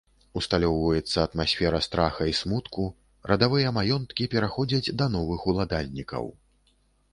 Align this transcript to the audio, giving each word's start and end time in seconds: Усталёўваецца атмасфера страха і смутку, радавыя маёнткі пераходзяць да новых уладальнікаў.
Усталёўваецца 0.39 1.19
атмасфера 1.27 1.81
страха 1.87 2.23
і 2.31 2.33
смутку, 2.41 2.87
радавыя 3.33 3.75
маёнткі 3.77 4.29
пераходзяць 4.35 4.93
да 5.03 5.11
новых 5.19 5.49
уладальнікаў. 5.53 6.25